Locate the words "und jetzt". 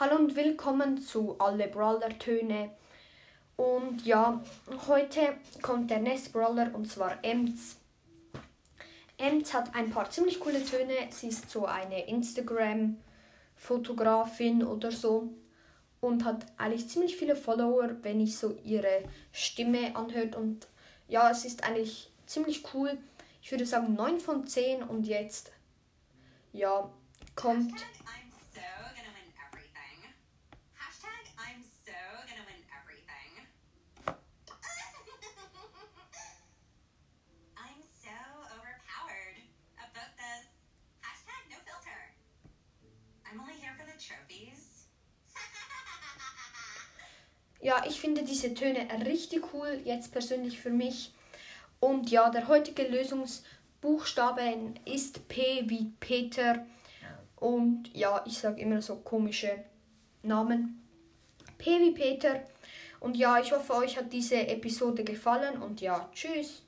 24.84-25.50